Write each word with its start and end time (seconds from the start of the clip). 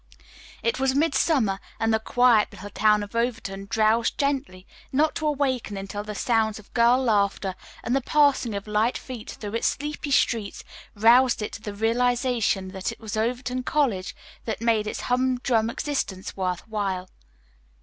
It 0.63 0.79
was 0.79 0.95
midsummer, 0.95 1.59
and 1.79 1.93
the 1.93 1.99
quiet, 1.99 2.51
little 2.51 2.71
town 2.71 3.03
of 3.03 3.15
Overton 3.15 3.67
drowsed 3.69 4.17
gently, 4.17 4.65
not 4.91 5.13
to 5.17 5.27
awaken 5.27 5.77
until 5.77 6.03
the 6.03 6.15
sounds 6.15 6.57
of 6.57 6.73
girl 6.73 6.97
laughter 7.03 7.53
and 7.83 7.95
the 7.95 8.01
passing 8.01 8.55
of 8.55 8.65
light 8.65 8.97
feet 8.97 9.29
through 9.29 9.53
its 9.53 9.67
sleepy 9.67 10.09
streets 10.09 10.63
roused 10.95 11.43
it 11.43 11.51
to 11.51 11.61
the 11.61 11.75
realization 11.75 12.69
that 12.69 12.91
it 12.91 12.99
was 12.99 13.15
Overton 13.15 13.61
College 13.61 14.15
that 14.45 14.59
made 14.59 14.87
its 14.87 15.01
hum 15.01 15.37
drum 15.37 15.69
existence 15.69 16.35
worth 16.35 16.67
while. 16.67 17.07